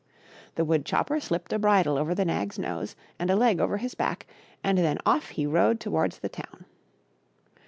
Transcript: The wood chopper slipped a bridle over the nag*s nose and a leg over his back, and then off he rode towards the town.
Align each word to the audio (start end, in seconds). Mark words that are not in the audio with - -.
The 0.55 0.65
wood 0.65 0.83
chopper 0.83 1.19
slipped 1.19 1.53
a 1.53 1.59
bridle 1.59 1.95
over 1.95 2.15
the 2.15 2.25
nag*s 2.25 2.57
nose 2.57 2.95
and 3.19 3.29
a 3.29 3.35
leg 3.35 3.59
over 3.59 3.77
his 3.77 3.93
back, 3.93 4.25
and 4.63 4.79
then 4.79 4.97
off 5.05 5.29
he 5.29 5.45
rode 5.45 5.79
towards 5.79 6.17
the 6.17 6.29
town. 6.29 6.65